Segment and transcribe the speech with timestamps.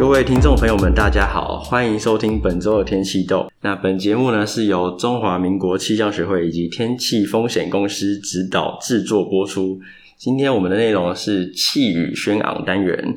[0.00, 3.52] 各位听众朋友们，大家好，欢迎收听本周的天气豆。
[3.60, 9.78] 那本节目呢是由中华民国气象学会以及天气风险公司指导制作播出。
[10.16, 13.14] 今天我们的内容是气宇轩昂单元。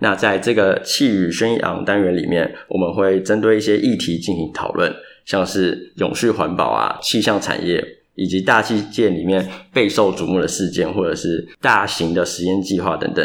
[0.00, 4.92] 那在这个气宇轩昂单元里面，我们会针对一些议题进行讨论，
[5.24, 7.80] 像是永续环保啊、气象产业，
[8.16, 13.24] 以及大气界里面备受瞩目的事件，或者是大型的实验计划等等。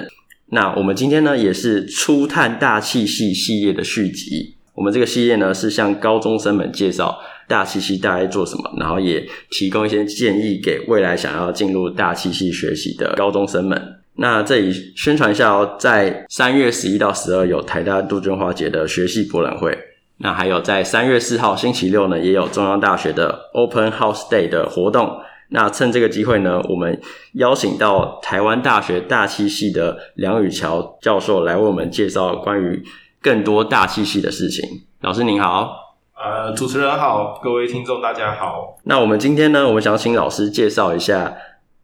[0.51, 4.55] 那我们今天呢，也是初探大气系系列的续集。
[4.73, 13.99] 我们这个系列呢，是向高中生们介绍大气系大概做什么，然后也提供一些建议给未来想要进入大气系学习的高中生们。
[14.15, 19.77] 那这里宣传一下哦，在三月十一到十二有台大杜鹃花节的学系博览会，
[20.17, 25.19] 那还有在三月四号星期六呢，也有中央大学的 Open House Day 的活动。
[25.51, 27.01] 那趁这个机会呢，我们
[27.33, 32.83] 邀请到台湾大学大气系的梁宇桥教授来为我们介绍关于
[33.19, 34.63] 更多大气系的事情。
[35.01, 38.77] 老师您好，呃，主持人好，各位听众大家好。
[38.83, 41.35] 那我们今天呢，我们想请老师介绍一下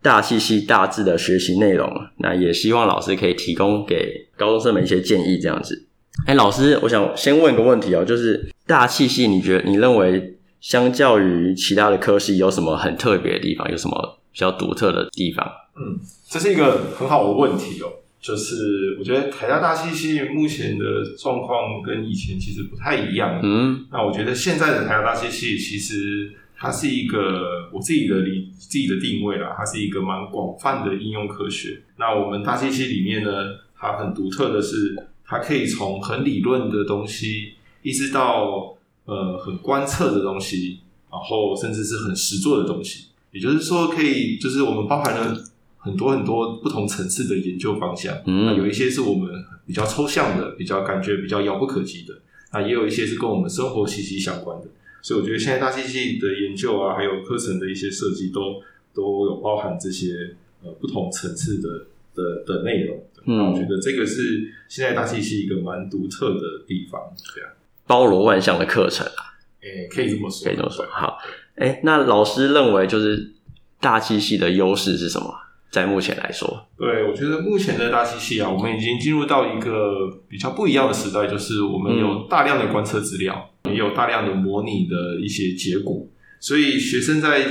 [0.04, 1.92] 大气系大致的学习内容。
[2.18, 5.88] 那也希望老师可以提供给高中生们一些建议，这样子。
[6.28, 10.35] 哎，老师，我想先问个问题哦，就是大气系，你觉得你认为？
[10.66, 13.70] 相较于其他的科系，有什么很特别的地方？
[13.70, 15.48] 有什么比较独特的地方？
[15.76, 17.94] 嗯，这是一个很好的问题哦。
[18.20, 20.86] 就是我觉得台大大气系目前的
[21.20, 23.40] 状况跟以前其实不太一样。
[23.44, 31.80] 嗯，那我觉得现在的台大大气系其实它是一个我自己的理自己的定位啦，它是一个蛮广泛的应用科学。
[31.98, 33.30] 那我们大气系里面呢，
[33.78, 38.75] 它很独特的是，它可以从很理论的东西一直到。
[39.06, 40.80] 呃，很观测的东西，
[41.12, 45.44] 然后甚至是很实做的东西，也就是说，可以就是我们包含了
[45.78, 48.18] 很多很多不同层次的研究方向。
[48.26, 49.30] 嗯，那有一些是我们
[49.68, 52.20] 比较抽象的，比较感觉比较遥不可及的，
[52.52, 54.68] 那也有一些是跟我们生活息息相关的。
[55.02, 58.60] 所以，我觉得现在大机器的研究啊，还有课程的一些设计，都
[58.92, 62.98] 都有包含这些呃不同层次的的的内容。
[63.26, 67.52] 嗯，那我觉得这个是现在大机器一个蛮独特的地方，这样。
[67.88, 70.86] 包罗万象的课程啊，诶、欸，可以这么说，可以这么说。
[70.92, 71.18] 好，
[71.56, 73.34] 诶、欸，那老师认为就是
[73.80, 75.34] 大气系的优势是什么？
[75.72, 86.08] 在目前来说，对，我觉得目前的大气系啊，我们已经进入到一个比较不一样的时代，就是我们有大量的观测资料，也、嗯、有大量的模拟的一些结果，
[86.40, 87.46] 所以学生在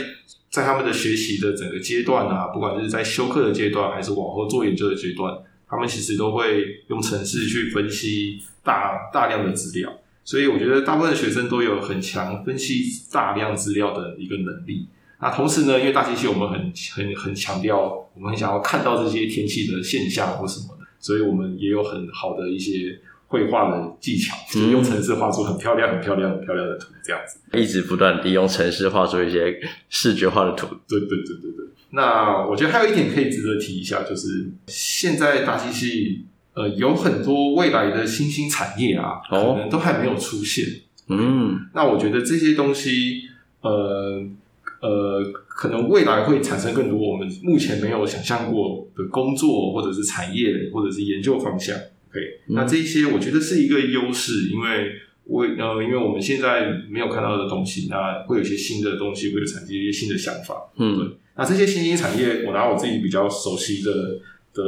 [0.51, 5.37] 在他们的学习的整个阶段啊，不管是在修课的阶段，还是往后做研究的阶段，
[5.69, 9.93] 他们其实都会用程式去分析大大量的资料。
[10.25, 14.89] 所以我觉得大部分的学生都有很强分析大量资料的一个能力。
[15.21, 27.39] 那同时呢，因为大气系我们很很很强调，我们很想要看到这些天气的现象或什么的，所以我们也有很好的一些绘画的技巧，嗯、就是用程式画出很漂亮、很漂亮、很漂亮的图，这样子。
[27.59, 29.61] 一直不断地用程式画出一些
[29.91, 30.67] 视觉化的图。
[30.89, 31.67] 对对对对对。
[31.91, 36.27] 那我觉得还有一点可以值得提一下，就是现在大气系。
[36.55, 40.65] 呃，有很多未来的新兴产业啊，可能都还没有出现。
[41.09, 43.23] 嗯，那我觉得这些东西，
[43.61, 44.25] 呃
[44.81, 51.77] 呃，可能未来会产生更多我们目前没有想象过的工作，或者是产业，或者是研究方向。
[51.77, 54.93] 嗯，那这些我觉得是一个优势，因为
[55.25, 60.55] 为呃，因为我们现在没有看到的东西，那会有一些新的东西，会有产生一些新的想法。
[60.79, 61.09] 嗯，对。
[61.37, 63.91] 那这些新兴产业，我拿我自己比较熟悉的。
[64.55, 64.63] 的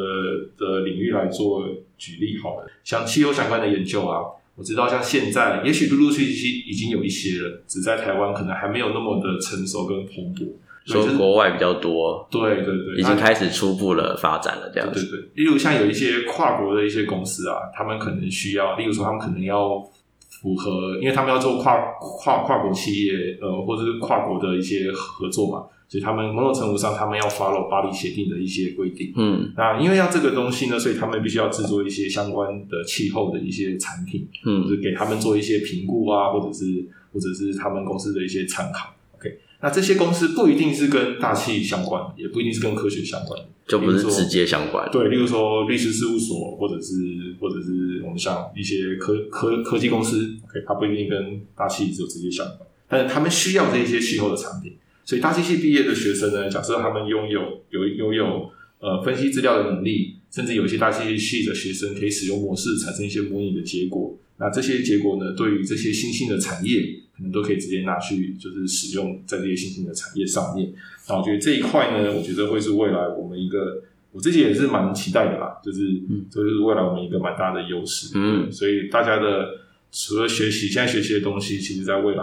[0.58, 1.66] 的领域来做
[1.96, 4.20] 举例好了，像气候相关的研究啊，
[4.56, 10.48] 我知道像现在也许陆陆续续已经有一些了，只在台湾可能还没有那么的成熟跟蓬勃，
[10.84, 15.00] 所以国外比较多，对对对，已经开始初步了发展了这样子。
[15.00, 19.82] 对对对，例如像有一些跨国的一些公司啊，他们可能需要，例如说他们可能要
[20.40, 25.64] 符合，因为他们要做跨跨跨国企业，呃，或者是跨国的一些合作嘛。
[25.88, 29.12] 所以他们某种程度上，他们要 follow 巴黎协定的一些规定。
[29.16, 36.64] 嗯，那因为要这个东西呢，所以他们必须要制作一些相关的气候的一些产品，嗯，就是给他们做一些评估啊，或者是
[37.12, 38.92] 或者是他们公司的一些参考。
[39.60, 44.88] 那这些公司不一定是跟大气相关，也不一定是跟科学相关，就不是直接相关。
[44.92, 46.94] 对，例如说律师事务所，或者是
[47.40, 54.74] 或者是我们像一些科科科技公司，OK，它不一定跟大气只有直接相关，但是他们需要这一些气候的产品。
[55.04, 58.50] 所以大气系毕业的学生呢，假设他们拥有有拥有
[58.80, 64.14] 呃分析资料的能力，甚至有一些大气系的学生可以使用模式产生一些模拟的结果。
[64.38, 66.82] 那这些结果呢，对于这些新兴的产业，
[67.16, 70.72] 可能都可以直接拿去就是使用在这些新兴的产业上面。
[71.08, 73.82] 那我觉得这一块呢，我觉得会是未来我们一个
[74.12, 79.58] 我自己也是蛮期待的啦，就是、嗯、就是未来我们一个蛮大的优势，嗯，所以大家的
[79.92, 82.22] 除了学习现在学习的东西，其实在未来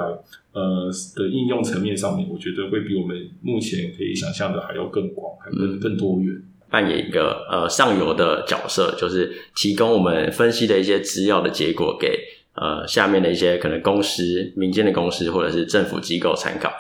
[0.52, 6.42] 呃的应用层面上面，我觉得会比我们目前可以想象的还要更广，还更更多元。
[6.70, 12.20] 扮演一个呃上游的角色，就是提供我们分析的一些资料的结果给
[12.56, 16.72] 呃下面的一些可能公司、民间的公司或者是政府机构参考，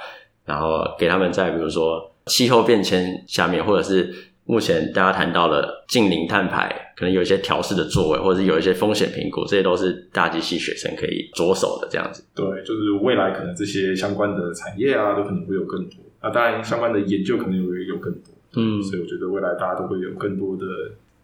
[0.45, 4.13] 然后给他们在比如说气候变迁下面，或者是
[4.45, 12.23] 目前大家谈到了近零碳排，可能有一些调试的作为，或者是有一些风险评估，这些都是大机器学生可以着手的这样子。
[12.35, 15.97] 对，就是未来可能这些相关的产业啊，都可能会有更多。
[16.21, 18.33] 那当然，相关的研究可能也会有更多。
[18.55, 20.65] 嗯，所以我觉得未来大家都会有更多的，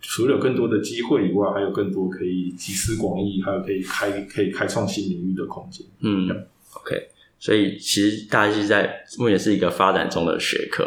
[0.01, 5.85] 除了有更多的机会以外，还有更多可以集思广益，还有可以开可以开创新领域的空间。
[5.99, 6.29] 嗯
[6.73, 7.09] ，OK，
[7.39, 10.85] 所以其实大机系在目前是一个发展中的学科，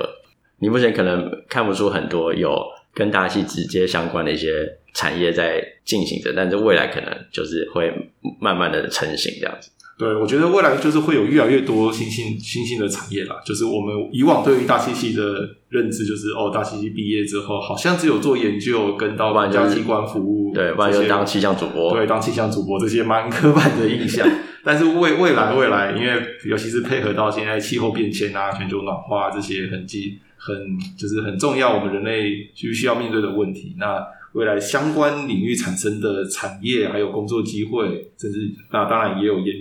[0.58, 2.56] 你目前可能看不出很多有
[2.94, 7.92] 跟大气直接相关的一些产业在进行着，但是未来可能就是会
[8.40, 9.70] 慢慢的成型这样子。
[10.02, 13.36] 对，我觉得未来就是会有越来越多新兴新兴的产业啦。
[13.44, 15.22] 就是我们以往对于大气系的
[15.68, 24.28] 认知，就是哦，大气系毕业之后，好像只有做研究跟到国家机关服务，对，不然就当气象主播，对，当气象主播这些蛮刻板的印象。
[24.64, 30.56] 但是未未来未来，因为尤其是配合到现在气候变迁啊、全球暖化这些很基很
[30.98, 34.04] 就是很重要，我们人类需需要面对的问题，那。
[34.32, 39.56] 未来相关领域产生的产业，还有工作机会，甚至那当然也有研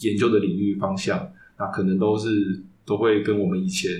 [0.00, 3.90] 研究的领域方向，那可能都是都会跟我们以前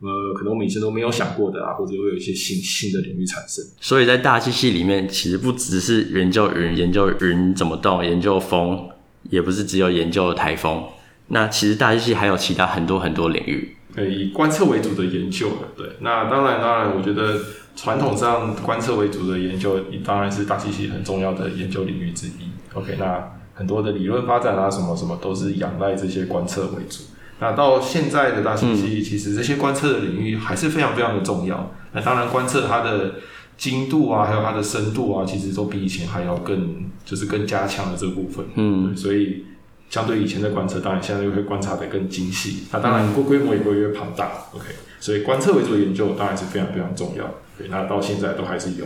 [0.00, 3.64] 呃，可能我们以前都没有想过的啊，或者会有一些新新的领域产生。
[3.80, 8.88] 所以在大气系里面，其实不只是研究云，研究云怎么动，研究风，
[9.30, 10.84] 也不是只有研究台风。
[11.28, 15.48] 那其实大气系还有其他很多很多领域，可以以观测为主的研究。
[15.76, 17.40] 对，那当然当然，我觉得。
[17.76, 22.48] 传统上观测为主的研究，当然是大气系很重要的研究领域之一。
[22.72, 27.02] OK，那很多的理论发展啊，什么什么都是仰赖这些观测为主。
[27.40, 31.72] 那到现在的大气系，其实这些观测的领域还是非常非常的重要。
[31.90, 33.14] 那当然，观测它的
[33.56, 38.46] 精度啊，还有它的深度啊，其实都比以前还要更，就是更加强了这部分。
[38.54, 39.44] 嗯，所以
[39.90, 42.64] 相对以前的观测，当然现在又会观察的更精细。
[42.72, 44.32] 那当然，规规模也会越庞大。
[44.52, 44.64] OK，
[44.98, 47.24] 所以观测为主的研究当然是非常非常重要。
[47.56, 48.84] 对，那到现在都还是有，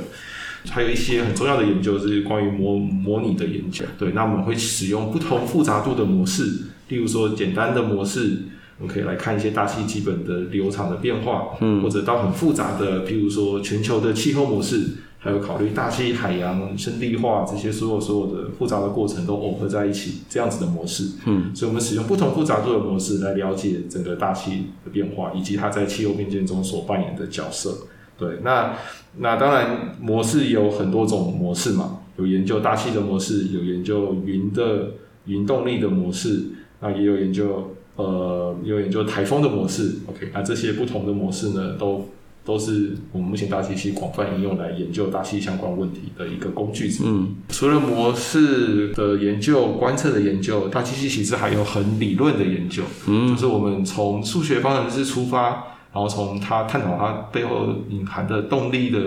[0.71, 3.87] 还有一些很重要的研究是关于模模拟的研究。
[3.99, 6.43] 对，那我们会使用不同复杂度的模式，
[6.89, 8.43] 例如说简单的模式，
[8.79, 14.85] 我们可以来看一些大气基本的流场的变化，嗯，或者到很复杂的，譬如说全球的气候模式，
[15.21, 27.79] 还有考虑大气、海洋、生地化这些所有所有的复杂的过程都耦合在一起，这样子的模式，嗯，所以我们使用不同复杂度的模式来了解整个大气的变化，以及它在气候变迁中所扮演的角色。
[28.17, 28.77] 对，那
[29.19, 34.91] 那当然模式有很多种模式嘛，有研究大气的模式，有研究云的
[35.27, 36.45] 云动力的模式，
[36.81, 39.97] 那也有研究呃有研究台风的模式。
[40.07, 42.09] OK，那这些不同的模式呢，都
[42.49, 46.91] 都是我们目前大气系广泛应用来研究大气相关问题的一个工具。
[47.05, 52.83] 嗯，除了模式的研究、观测的研究，大气系其实还有很理论的研究。
[53.07, 55.65] 嗯，就是我们从数学方程式出发。
[55.91, 59.01] 然后从它探讨它背后隐含的动力的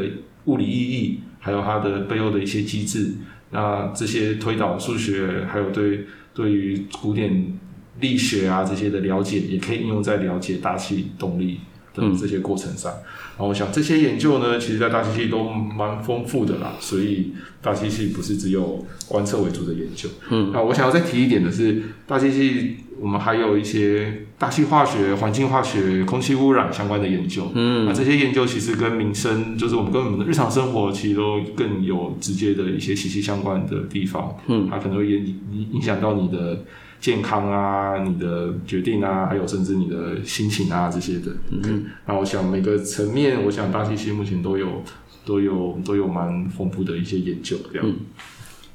[0.46, 3.14] 物理意义，还有它的背后的一些机制，
[3.52, 7.60] 那这些推导数学，还有对对于古典
[8.00, 11.60] 力学啊这些的了解，也可以应用在了解大气动力
[11.94, 12.92] 的这些过程上。
[12.92, 13.04] 嗯、
[13.38, 20.10] 然后我想这些研究呢，其实在大气系都蛮丰富的啦，所以大气系不是只有观测为主的研究。
[20.30, 24.26] 嗯，那我想要再提一点的是，大气系我们还有一些。
[24.42, 36.64] 大气化学、环境化学、空气污染相关的研究，嗯，那这些研究其实跟民生，就是我们跟我们的日常生活，其实都更有直接的一些息息相关的地方，嗯，它可能会影影影响到你的
[37.02, 44.84] 健康啊、你的决定啊，还有甚至你的心情啊这些的，嗯，那我想每个层面，我想大气系目前都有
[45.26, 47.86] 都有都有蛮丰富的一些研究，这样。
[47.86, 47.96] 嗯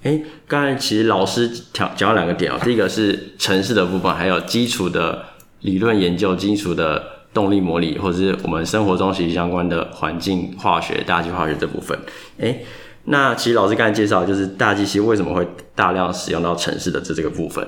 [0.02, 5.24] 哎，刚才其实老师讲讲了两个点哦，第一个是城市的部分，还有基础的。
[5.62, 7.02] 理论研究基础的
[7.32, 11.98] 动力模拟，或者是我们生活中息息相关的环境化学、大气化学这部分。
[12.38, 12.58] 哎，
[13.04, 17.66] 那其实老师刚才介绍，就是大机系为什么会大量使用到城市的这这个部分？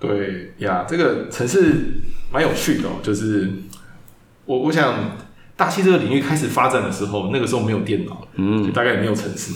[0.00, 2.00] 对呀，这个城市
[2.32, 2.92] 蛮有趣的哦。
[3.02, 3.48] 就是
[4.46, 5.16] 我我想，
[5.56, 9.52] 大气这个领域开始发展的时候，那个时候没有电脑，嗯，大概也没有城市，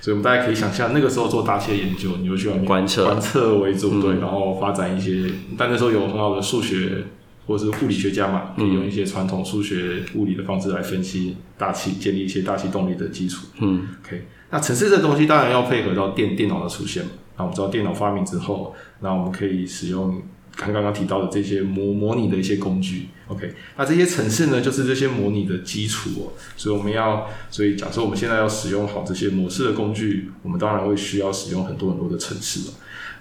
[0.00, 7.04] 所以我们大家可以想象，那个时候做大气的研究，你就需要观测观测为主，对，然后发展一些，但那时候有很好的数学。
[7.48, 13.46] 或者是物理学家嘛，可以用一些传统数学、物理的方式来分析大气，建立一些大气动力的基础。
[13.60, 14.26] 嗯，OK。
[14.50, 17.10] 那城市这东西当然要配合到电电脑的出现嘛。
[17.38, 20.20] 那我们知道电脑发明之后，那我们可以使用
[20.56, 23.08] 刚刚刚提到的这些模模拟的一些工具。
[23.28, 23.54] OK。
[23.76, 26.32] 那这些程式呢，就是这些模拟的基础哦。
[26.56, 32.74] 所以我们要，所以假设我们现在要使用好这些模式的工具，我们当然会需要使用很多很多的程式了。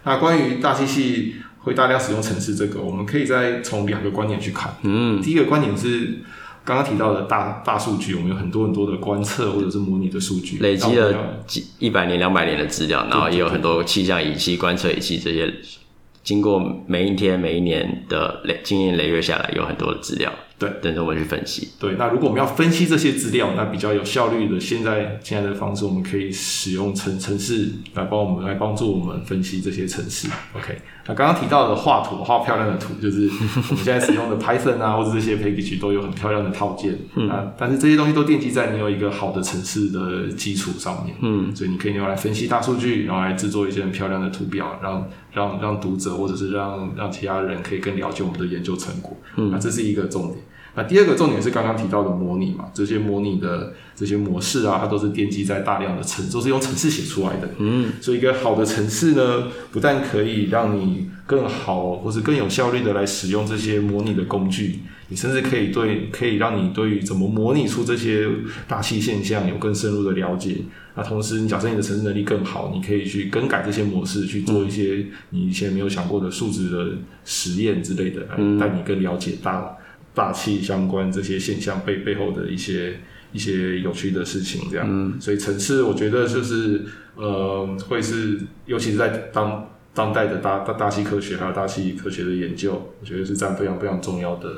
[0.04, 1.36] 那关于大机器。
[1.60, 4.74] 会大量使用程式，这个我们可以再从两个观点去看。
[4.84, 6.20] 嗯，第一个观点是
[6.68, 11.14] 刚刚提到的大大数据，我们有很多很多的观测或者是模拟的数据，累积了
[11.48, 15.50] 几一百年、两百年的资料，然后也有很多气象仪器、观测仪器这些，
[16.26, 20.30] 经过每一天、每一年的累经验累月下来，有很多的资料。
[20.60, 21.70] 对，等着我去分析。
[21.80, 30.28] 对，那如果我们要分析这些资料，那比较有效率的，现在现在的方式，我们可以使用程程式来帮我们来帮助我们分析这些城市。
[30.56, 33.30] OK，那刚刚提到的画图，画漂亮的图，就是
[33.70, 36.98] 我们现在使用的 Python 啊， 或者这些 package 都有很漂亮的套件。
[37.16, 41.16] 嗯，啊，但是这些东西都奠基在你有一个好的城市的基础上面。
[41.22, 49.16] 嗯，所以你可以用来分析大数据，然后来制作一些很漂亮的图表，让让让读者或者是让让其他人可以更了解我们的研究成果。
[49.36, 50.40] 嗯，那这是一个重点。
[50.76, 57.50] 那第二个重点是刚刚提到的模拟嘛，这些模拟的这些模式啊，它都是奠基在大量的程，都是用程式写出来的。
[57.58, 64.80] 嗯，所以一个好的程式呢，不但可以让你更好或者更有效率的来使用这些模拟的工具，
[65.10, 68.28] 你甚至可以对可以让你对于怎么模拟出这些
[68.68, 70.56] 大气现象有更深入的了解。
[70.96, 78.22] 那同时，你假设你的城市能力更好，你可以去更改这些模式，去做一些你以前没有想过的数值的实验之类的，
[78.60, 79.78] 带你更了解大。
[80.16, 83.00] 大气相关这些现象背背后的一些
[83.32, 94.50] 一些有趣的事情，这样，嗯、所以城市我觉得就是呃，会是尤其是在当当代的大大大气科学还有大气科学的研究，我觉得是占非常非常重要的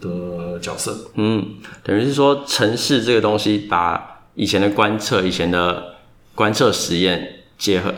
[0.00, 1.10] 的角色。
[1.14, 5.96] 嗯，等于是说城市这个东西，把以前的观测、以前的
[6.36, 7.92] 观测实验结合。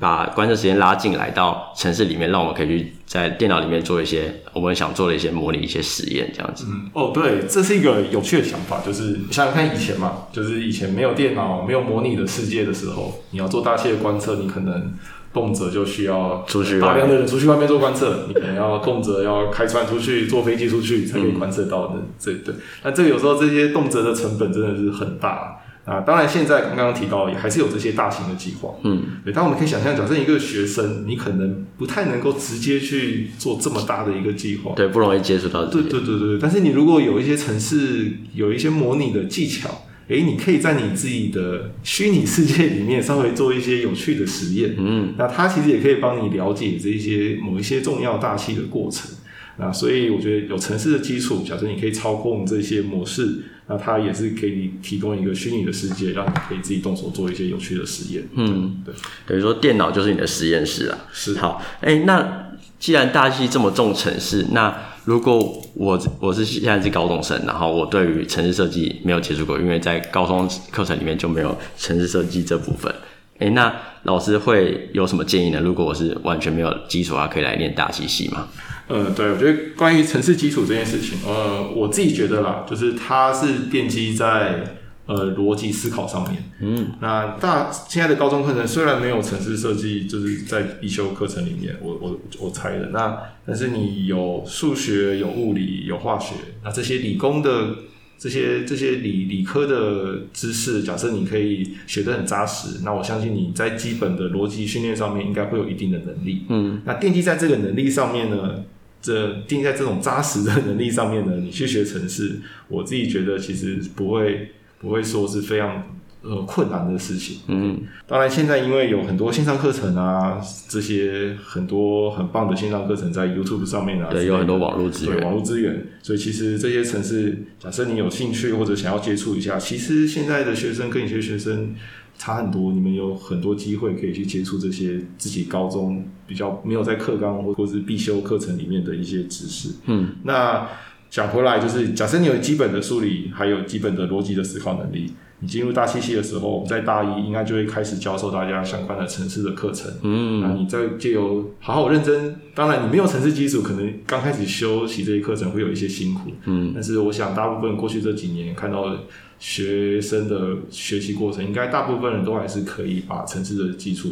[0.00, 6.64] 把观测实验拉进来到城市里面，让我们可以去在电脑里面做一些我们想做的一些模拟、一些实验，这样子。
[6.66, 14.94] 嗯，哦，对，这是一个有趣的想法，就是想想看，以前嘛，就是以前没有电脑、没有模拟的世界的时候，你要做大气的观测，你可能
[15.32, 21.94] 动辄就需要出去大量的人出去外面做观测， 你可能要动辄要开船出去、坐飞机出去才可以观测到的。
[22.18, 25.58] 这、嗯、对，那这个有时候这些动辄的成本真的是很大。
[25.84, 29.32] 啊，当然，现在刚刚提到也还是有这些大型的计划，嗯，对。
[29.34, 35.64] 但我们可以想象，假设一个学生，你可能不太能够直接去做这么大的一个计划，对，不容易接触到。
[35.64, 36.38] 对对对对。
[36.40, 39.68] 但是你如果有一些城市，有一些模拟的技巧，
[40.08, 49.10] 诶，你可以在你自己的虚拟世界里面稍微做一些有趣的实验，嗯，那它其实也可以帮你了解这些某一些重要大气的过程。
[49.58, 53.42] 那所以我觉得有城市的基础，假设你可以操控这些模式。
[53.68, 58.24] 那它也是可以提供一个虚拟的世界，让你可以自己动手做一些有趣的实验。
[58.34, 58.92] 嗯，对，
[59.24, 60.98] 等于说电脑就是你的实验室啊。
[61.12, 61.38] 是。
[61.38, 72.94] 好，哎、欸，那既然大气这么重城市，那如果我我是现在是高中生，然后我对于城市设计没有接触过，因为在高中课程里面就没有城市设计这部分。
[73.38, 75.60] 哎、那老师会有什么建议呢？
[75.60, 78.46] 如果我是完全没有基础的话，可以来念大气系吗？
[78.86, 84.62] 呃，对，我觉得关于城市基础这件事情，呃，我自己觉得啦，就是它是奠基在
[85.06, 86.50] 呃逻辑思考上面。
[86.60, 92.90] 嗯，那大现在的高中课程虽然没有城市设计，就是在必修课程里面，我我我猜的。
[92.90, 97.74] 那但是你有数学、有物理、有化学，那这些理工的
[98.18, 106.44] 这些这些理理科的知识，假设你可以学得很扎实，那我相信你在基本的逻辑训练上面应该会有一定的能力。
[106.48, 108.64] 嗯，那奠基在这个能力上面呢？
[109.04, 115.82] 这定在这种扎实的能力上面呢，你去学城市，我自己觉得其实不会不会说是非常
[116.20, 117.38] 呃困难的事情。
[117.46, 131.74] 嗯，当然现在因为有很多线上课程啊，这些很多很棒的线上课程在 YouTube 上面啊，对，有很多网络资源，网络资源，所以其实这些城市，假设你有兴趣或者想要接触一下，其实现在的学生跟一些学生。
[132.18, 139.70] 差很多，你们有很多机会可以去接触这些自己高中比较没有在课纲或或是必修课程里面的一些知识。
[139.86, 140.68] 嗯，那
[141.12, 149.92] 讲回来就是，假设你有基本的数理，还有基本的逻辑的思考能力，你进入大七系的时候，我们在大一应该就会开始教授大家相关的城市的课程。
[150.00, 156.30] 嗯，那你再借由好好认真，当然你没有城市基础，可能刚开始修习这些课程会有一些辛苦。
[156.46, 159.00] 嗯，但是我想大部分过去这几年看到的。
[159.42, 164.10] 学生的学习过程，应该大部分人都还是可以把城市的基础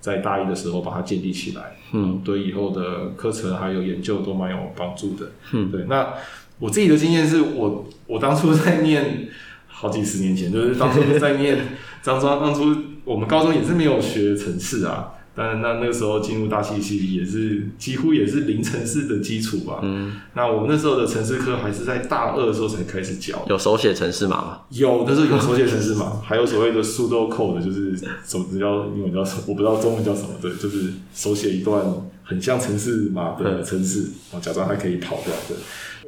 [0.00, 5.84] 在大一的时候把它建立起来，嗯，对以后的课程还有研究都蛮有帮助的，嗯，对。
[5.88, 6.14] 那
[6.58, 9.28] 我自己的经验是我我当初在念
[9.66, 11.58] 好几十年前，就是当初在念，
[12.02, 15.12] 当初当初我们高中也是没有学城市啊。
[15.32, 19.78] 但那那个时候进入大气系也是几乎也是零城市的基础吧。
[19.82, 23.42] 嗯，那我们那时候的城市课还是在大二的时候才开始教。
[23.48, 24.60] 有手写城市码吗？
[24.70, 27.96] 有，但是有手写城市码， 还有所谓的 pseudo code，就是
[28.26, 29.42] 手指叫英文叫什么？
[29.46, 30.30] 我不知道中文叫什么。
[30.42, 31.84] 对，就是手写一段
[32.24, 34.00] 很像城市码的城市，
[34.32, 35.56] 然后假装还可以跑掉的。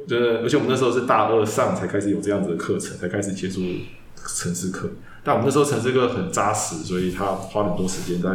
[0.05, 3.61] 对，而且我们那时候是大二上才开始有这样子的课程，才开始接触
[4.27, 4.89] 城市课。
[5.23, 8.29] 但我们那时候城市课很扎实，所以他花很多时间在。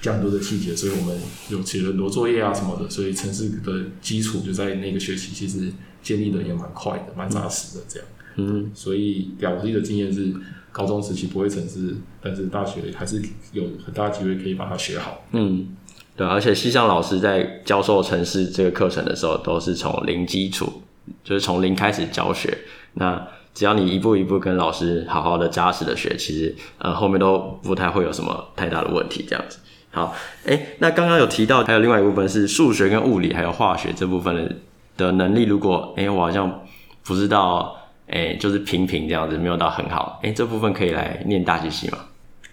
[0.00, 5.72] 这样多的细节，所以我们有写了很多作业啊什么的，所以城市的基础就在那个学期其实
[6.02, 8.08] 建立的也蛮快的，蛮扎实的这样。
[8.36, 10.32] 嗯，所以我自己的经验是，
[10.70, 13.22] 高中时期不会城市，但是大学还是
[13.52, 15.24] 有很大机会可以把它学好。
[15.32, 15.68] 嗯，
[16.14, 20.82] 对，而且西向老师在教授城市这个课程的时候，都是从零基础，
[21.24, 22.58] 就是从零开始教学。
[22.92, 29.58] 那只要你一步一步跟老师好好的扎实的学，其实呃后面都不太会有什么太大的问题，这样子。
[29.96, 34.54] 好，哎、欸，那刚刚有提到还有另外一部分是数学跟物理还有化学这部分的
[34.98, 36.60] 的能力，如果哎、欸、我好像
[37.02, 37.74] 不知道，
[38.06, 41.96] 哎、欸、就是平平这样子没有到很好，哎、欸、这部分可以来念大气系吗？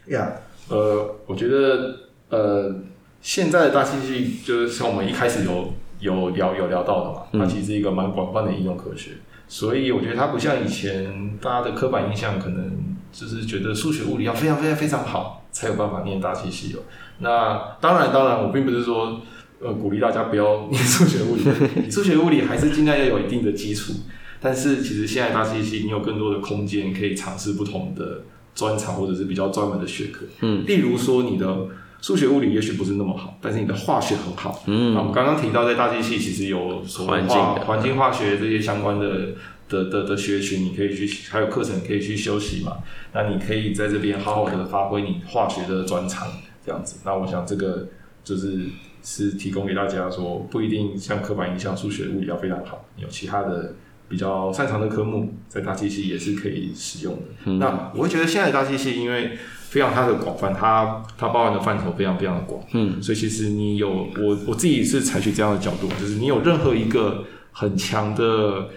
[0.07, 0.31] 呀
[0.69, 1.97] ，yeah, 呃，我觉得
[2.29, 2.73] 呃
[3.21, 9.11] 现在的大气系就是像我们一开始有有聊有聊到的嘛，它其实是一个蛮广泛的应用科学，
[9.49, 12.71] 所以我觉得它不像以前大家的刻板印象，可能
[13.11, 16.79] 就是觉得数学物理要非常非常非常好才有办法念大气系哦。
[17.23, 19.21] 那当然，当然，我并不是说，
[19.59, 21.41] 呃，鼓励大家不要 念数学物理，
[21.89, 23.93] 数学物理还是尽量要有一定的基础。
[24.39, 30.25] 但是，其实现在大气系你有更多的空间可以尝试不同的专长或者是比较专门的学科。
[30.41, 31.67] 嗯，例如说你的
[32.01, 34.61] 数学物理也许不是那么好，但是你的化学很好。
[34.65, 39.29] 嗯，那我们刚刚提到在大气系其实有环境环境化学这些相关的
[39.69, 42.73] 的的的学群，你可以去还有课程可以去修习嘛。
[43.13, 46.27] 那你可以在这边好好的发挥你化学的专长。
[46.65, 47.87] 这样子，那我想这个
[48.23, 48.67] 就是
[49.03, 53.73] 是提供给大家说，不一定像刻板印象，数学、物理要非常好，有其他的
[54.07, 57.21] 比较擅长的科目，在大气系也是可以使用的。
[57.45, 59.37] 嗯、那我会觉得现在的大气系，因为
[59.69, 68.69] 非常它的广泛，它它包含的范畴非常非常的广，嗯，所以其实你有我我自己是采取这样的角度，就是你有任何一个很强的。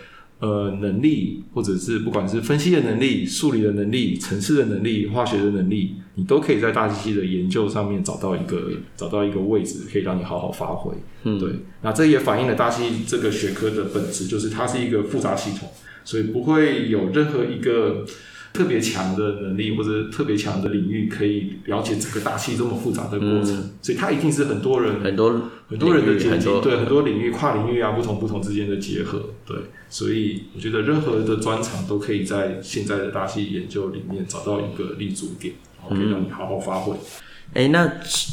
[0.47, 10.95] 呃，能力或者是不管是分析的能力、数理的能力、城市的能力、化学的能力，你都可以在大机器的研究上面找到一个找到一个位置，可以让你好好发挥。
[11.25, 11.51] 嗯，对。
[11.83, 15.69] 那这也反映了大气这个学科的本质，就是它是一个复杂系统，
[16.05, 18.05] 所以不会有任何一个。
[18.57, 29.59] 特别强的能力或者特别强的领域，可以了解整个大气这么复杂的过程，嗯、所以它一定是很多人很多很多人的结晶，对很多领域跨领域啊，不同不同之间的结合，对，
[29.91, 36.97] 所以我觉得任何的专长都可以在现在的大气研究里面找到一个立足点，然后可以让你好好发挥。
[37.53, 37.93] 哎、欸，那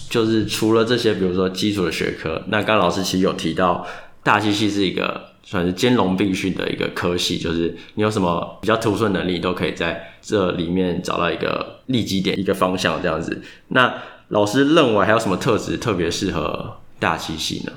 [0.09, 3.85] 就是除了这些，比如说基础的学科，那刚老师其实有提到
[4.23, 5.32] 大气系是一个。
[5.45, 13.41] 算是兼容并蓄的一个科系，就是你有什么比较突出的能力，都可以在这里面找到一个立基点、一个方向这样子。
[13.67, 13.93] 那
[14.29, 17.73] 老师认为还有什么特质特别适合大气系呢？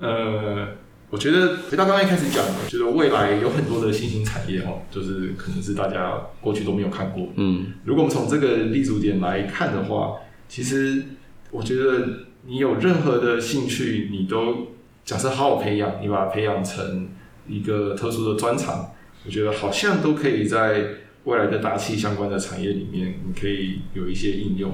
[0.00, 0.68] 呃，
[1.10, 7.28] 我觉得回到刚刚一开始讲的，就是未来有很多的新兴产业哦，就是可能是大家过去都没有看过。
[7.36, 10.14] 嗯，如果我们从这个立足点来看的话，
[10.48, 11.04] 其实
[11.50, 12.08] 我觉得
[12.46, 14.68] 你有任何的兴趣，你都。
[15.08, 17.08] 假设好好培养，你把它培养成
[17.48, 18.90] 一个特殊的专长，
[19.24, 20.84] 我觉得好像都可以在
[21.24, 24.70] 未来的大气相关的产业里面，你可以有一些应用。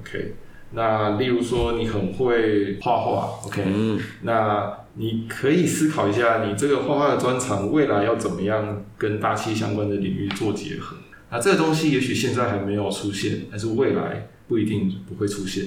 [0.00, 0.34] OK，
[0.72, 10.96] 那例如说你很会画画，OK，嗯，那你可以思考一下，你这个画画的专长未来要怎么样跟大气相关的领域做结合？
[11.30, 15.66] 那这个东西也许现在还没有出现，但是未来不一定不会出现。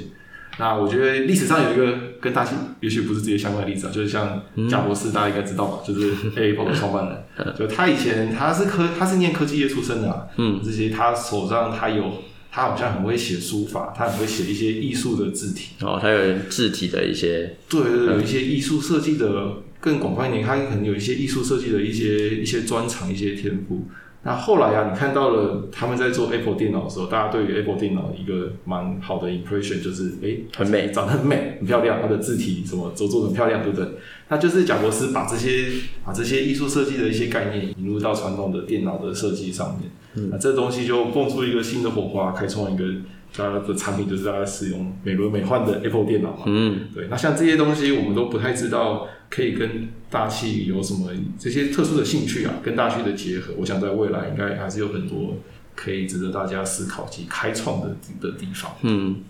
[0.59, 15.69] 那我觉得历史上有一个跟大气也许不是直接相关的例子啊，就是像贾博士，大家应该知道吧，就是 Apple 的创办人，就他以前他是科他是念科技业出身的啊，嗯，这些他手上他有他好像很会写书法，他很会写一些艺术的字体。
[15.79, 23.87] 哦，他有字体的一些对对对，有一些艺术设计的更广泛一点，他可能有一些艺术设计的一些一些专长一些天赋。
[24.23, 33.87] 那后来啊，你看到了他们在做 Apple 电脑的时候，大家对于 Apple 电脑一个蛮好的 impression 就是，哎、欸，很美，长得很美，很漂亮，它的字体什么都做得很漂亮，对不对？
[34.29, 35.69] 那就是贾博士把这些
[36.05, 42.85] 把这些艺术设计的一些概念引入到传统的电脑的设计上面，嗯、那这东西就蹦出一个新的火花，开创一个
[43.33, 46.43] 它的产品就是大家使用美轮美奂的 Apple 电脑嘛。
[46.45, 47.07] 嗯，对。
[47.09, 53.53] 那像这些东西，我们都不太知道可以跟大气有什么这些特殊的兴趣啊，跟大气的结合。
[53.57, 55.37] 我想在未来应该还是有很多
[55.75, 58.71] 可以值得大家思考及开创的的地方。
[58.81, 59.21] 嗯。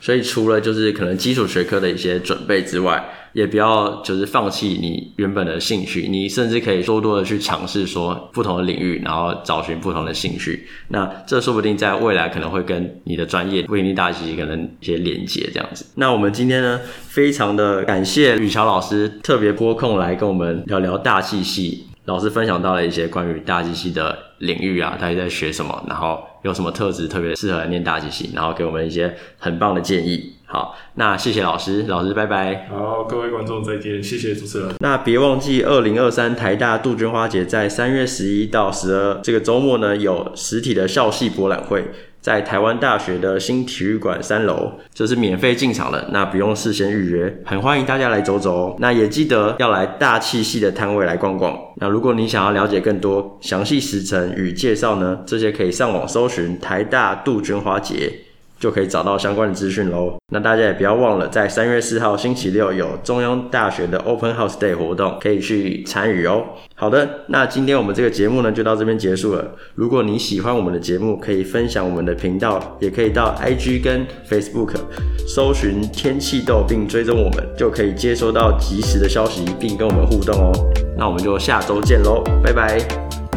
[0.00, 3.04] 所以除了就是可能基础学科的一些准备之外，
[3.38, 10.66] 也不要就是放弃你原本的兴趣，你甚至可以多多的去尝试说不同的领域，然后找寻不同的兴趣。
[10.88, 15.86] 那这说不定在未来可能会跟你的专业不一定大气可能一些连接这样子。
[15.94, 21.86] 那我们今天呢，非常的感谢宇桥老师特别拨空来跟我们聊聊大气系。
[22.06, 30.34] 老师分享到了一些关于大气系的领域啊，他在学什么，然后有什么特质特别适合来念大机器，然后给我们一些很棒的建议。
[30.46, 32.66] 好，那谢谢老师，老师拜拜。
[32.70, 34.70] 好，各位观众再见，谢谢主持人。
[34.80, 41.84] 那别忘记，二零二三台大杜鹃花节在三月十一到十二这个周末呢，有实体的校系博览会。
[42.28, 48.76] 在台湾大学的新体育馆三楼，这是免费进场的，那不用事先预约，很欢迎大家来走走哦。
[48.78, 51.58] 那也记得要来大气系的摊位来逛逛。
[51.76, 58.12] 那如果你想要了解更多详细时辰与介绍呢，这些可以上网搜寻台大杜鹃花节。
[58.58, 60.16] 就可以找到相关的资讯喽。
[60.32, 66.44] 那大家也不要忘了，在三月四号星期六有中央大学的 Open House Day 活动，可以去参与哦。
[66.74, 69.52] 好的，那今天我们这个节目呢就到这边结束了。
[69.74, 74.74] 如果你喜欢我们的节目，可以分享我们的频道，也可以到 IG 跟 Facebook
[75.26, 80.52] 搜寻天气豆并追踪我们，就可以接收到即时的消息并跟我们互动哦。
[80.96, 83.27] 那我们就下周见喽，拜拜。